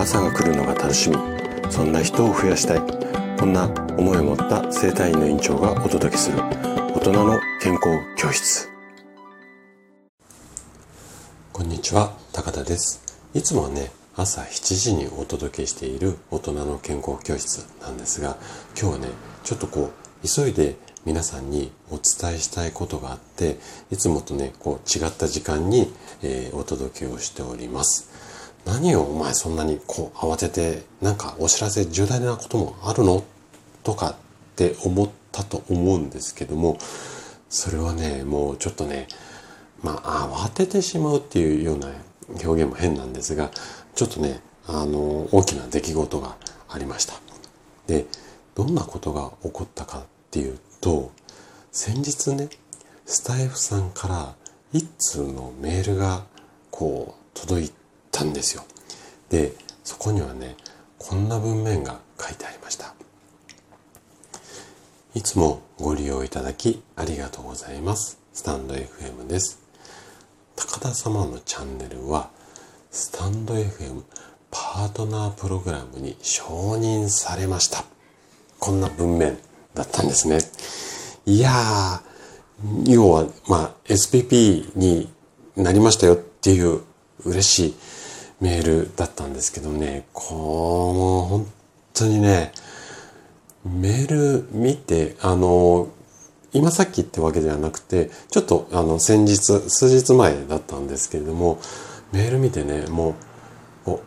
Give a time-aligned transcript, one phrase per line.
[0.00, 1.16] 朝が来るのが楽しみ。
[1.70, 2.80] そんな人を増やしたい。
[3.38, 3.66] こんな
[3.98, 6.38] 思いを持った生体院の院長がお届けする。
[6.38, 8.70] 大人の健康教室。
[11.52, 12.14] こんにちは。
[12.32, 13.02] 高田です。
[13.34, 18.38] いつもはね朝7時にお届けしている大人の健康教室なんですが
[18.80, 19.08] 今日はね
[19.44, 19.90] ちょっとこ
[20.24, 23.58] う急いで皆さんにお伝えしたいことがあって
[23.90, 25.92] いつもとねこう違った時間に、
[26.22, 28.09] えー、お届けをしております。
[28.64, 33.24] 何をお前そんなにこう慌ててなんかお知らせ重大なこともあるの？
[33.82, 34.14] とかっ
[34.56, 36.78] て思ったと思うんですけども
[37.48, 39.08] それはねもうちょっとね
[39.82, 41.88] まあ慌ててしまうっていうような
[42.28, 43.50] 表現も変なんですが
[43.94, 46.36] ちょっとねあの大きな出来事が
[46.68, 47.14] ありました。
[47.86, 48.06] で
[48.54, 51.10] どんなことが起こったかっていうと
[51.72, 52.50] 先日ね
[53.06, 54.34] スタイフさんから
[54.72, 56.24] 一通のメールが
[56.70, 57.79] こう届いて
[58.10, 58.64] たんですよ。
[59.28, 60.56] でそこにはね
[60.98, 62.94] こんな文面が書いてありました。
[65.14, 68.18] いつもご利用いただきありがとうございます。
[68.32, 69.58] スタンド FM です。
[70.56, 72.30] 高田様のチャンネルは
[72.90, 74.02] スタンド FM
[74.50, 77.84] パートナープログラムに承認されました。
[78.58, 79.38] こんな文面
[79.74, 80.38] だったんですね。
[81.26, 85.08] いやー、要は、まあ、SPP に
[85.56, 86.82] なりましたよっていう
[87.24, 87.74] 嬉しい
[88.40, 91.46] メールだったんですけどね、こう、もう本
[91.92, 92.52] 当にね、
[93.64, 95.88] メール見て、あの、
[96.52, 99.36] 今さっきってわけではなくて、ちょっとあの先日、
[99.68, 101.58] 数日前だったんですけれども、
[102.12, 103.14] メール見てね、もう、
[103.84, 104.02] こ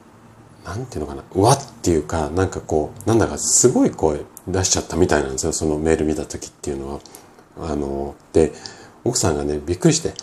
[0.66, 5.54] う、なんていうのかな、わっていうか、なんかこう、なんだかすごい声出しちゃったみたいなんですよ。
[5.54, 7.00] そのメール見た時っていうのは。
[7.62, 8.52] あの、で、
[9.04, 10.14] 奥さんがね、びっくりして、え、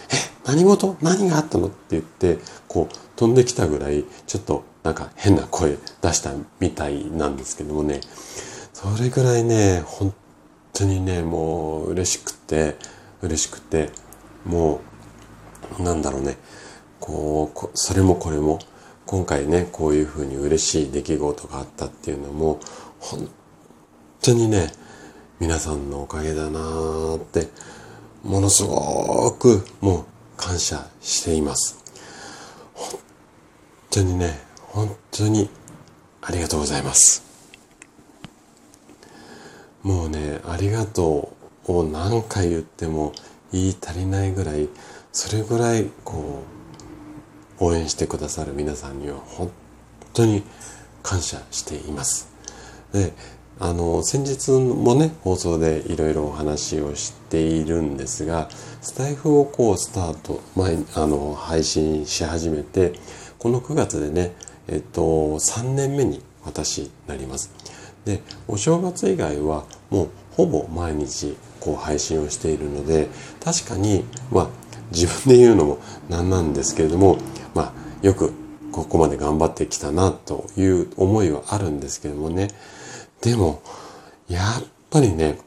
[0.45, 0.97] 何事？
[1.01, 1.69] 何があったの？
[1.69, 8.01] って言って、こう、飛んできたぐらい、ちょっとなんか変な声出したみたいなんですけどもね、
[8.73, 10.15] それぐらいね、本
[10.73, 12.77] 当にね、もう嬉しくて、
[13.21, 13.91] 嬉しくて、
[14.47, 14.81] も
[15.79, 16.39] う、なんだろうね、
[16.99, 18.59] こう、それもこれも、
[19.05, 22.59] 今回ね、こういうふうに嬉しい出来事があったっていうのも、
[23.01, 23.29] 本
[24.23, 24.73] 当にね、
[25.41, 27.49] 皆さんのおかげだなーって、
[28.23, 30.05] ものすごくもう
[30.39, 31.80] 感謝しています。
[33.93, 35.51] 本当にね、本当に
[36.23, 37.25] ありがとうございます。
[39.83, 41.35] もうね、ありがと
[41.67, 43.13] うを何回言っても
[43.51, 44.69] 言い足りないぐらい、
[45.13, 46.45] それぐらいこ
[47.59, 49.51] う、応援してくださる皆さんには本
[50.15, 50.45] 当に
[51.03, 52.29] 感謝しています。
[52.93, 53.13] で、
[53.59, 58.49] あの、先日もね、放送でいろいろお話をしているんですが、
[58.81, 62.93] スタイフをこうスタート、前、あの、配信し始めて、
[63.41, 64.33] この9月でね、
[64.69, 67.51] えっと、3年目に私なります。
[68.05, 73.09] で、お正月以外はもうほぼ毎日こう配信をしているので、
[73.43, 74.49] 確かに、まあ、
[74.93, 75.79] 自分で言うのも
[76.11, 77.17] なんなんですけれども、
[77.55, 78.35] まあ、よく
[78.73, 82.49] ここまで頑張ってきたなという思いはあるんですけれどもね、
[83.23, 83.63] でも、
[84.29, 85.39] やっぱりね、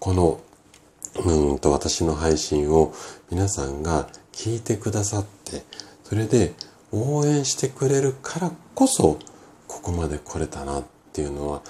[0.00, 0.40] この、
[1.22, 2.94] うんと私の配信を
[3.30, 5.64] 皆さんが聞いてくださって、
[6.04, 6.54] それで
[6.96, 9.18] 応援してくれるからこそ、
[9.66, 11.62] ここまで来れたなっていうのは、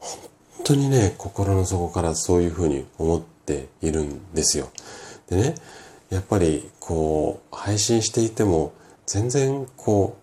[0.00, 4.70] 本当にね、心の底からそういうふうに思っているんですよ。
[5.28, 5.54] でね、
[6.10, 8.72] やっぱりこう、配信していても、
[9.06, 10.16] 全然こ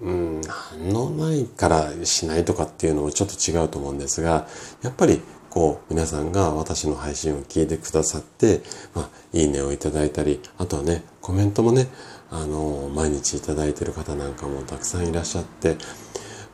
[0.00, 4.46] う、うん、反応ないからしないとかっていうのもちょっと違うと思うんですが、
[4.82, 5.20] やっぱり
[5.50, 8.60] こう皆さんが私の配信を聞いてくださって、
[8.94, 11.88] まあ、いいねをいただいたり、あとはね、コメントもね、
[12.30, 15.76] あの、毎日いただいてる方なんかもたくさんいらっしゃって、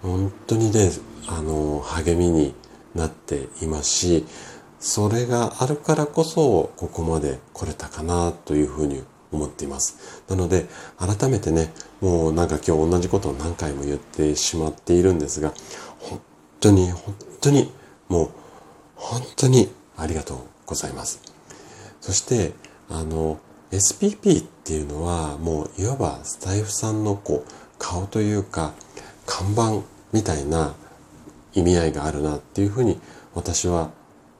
[0.02, 0.90] 本当にね、
[1.26, 2.54] あの、励みに
[2.94, 4.26] なっていますし、
[4.78, 9.02] それがあるからこそ、ここまで来れたかなというふうに
[9.32, 10.22] 思っています。
[10.28, 10.66] なので、
[10.98, 15.54] 改めてね、もうなんか今日同じことを何回も言ってしまっているんですが、
[15.98, 16.20] 本
[16.60, 17.72] 当に本当に
[18.08, 18.30] もう
[18.94, 21.20] 本当にありがとうございます。
[22.00, 22.52] そして、
[22.90, 23.38] あの、
[23.70, 28.72] SPP っていうのはもういわばスタイフさんのこう顔というか
[29.26, 29.82] 看板
[30.12, 30.74] みたいな
[31.54, 33.00] 意味合いがあるなっていうふうに
[33.34, 33.90] 私は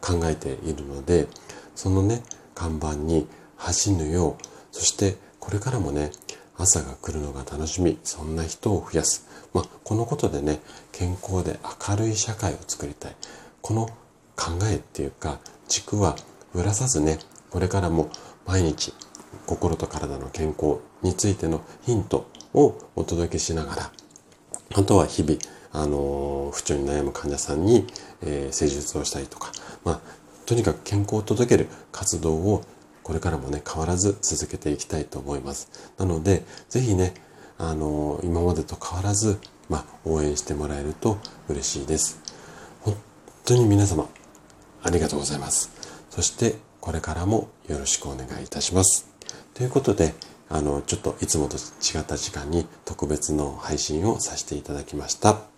[0.01, 1.27] 考えているので
[1.75, 2.23] そのね
[2.55, 3.27] 看板に
[3.57, 6.11] 走ぬようそしてこれからもね、
[6.57, 9.29] 朝が来るのが楽しみ、そんな人を増やす。
[9.53, 10.61] まあ、このことでね、
[10.91, 13.17] 健康で明るい社会を作りたい。
[13.61, 13.89] この
[14.37, 15.39] 考えっていうか、
[15.69, 16.17] 軸は
[16.55, 17.19] ぶらさずね、
[17.51, 18.09] これからも
[18.47, 18.95] 毎日
[19.47, 23.93] 心と体の健康についてのヒントをお届けしながら、
[24.75, 25.39] あとは日々、
[25.73, 27.87] あの、不調に悩む患者さんに、
[28.23, 29.53] えー、施術をしたりとか、
[29.85, 30.01] まあ、
[30.47, 32.65] とにかく健康を届ける活動を
[33.03, 35.69] これからもね、変わらず続けていきたいと思います。
[35.99, 37.15] なので、ぜひね、
[37.59, 39.39] あの、今までと変わらず、
[39.69, 42.19] まあ、応援してもらえると嬉しいです。
[42.81, 42.97] 本
[43.45, 44.09] 当に皆様、
[44.83, 45.71] ありがとうございます。
[46.11, 49.14] そして、これからもよろしくお願いいたします。
[49.55, 50.15] ということで、
[50.49, 55.54] あの、ちょっといつもと違った時間に特別の配信をさせていただきました。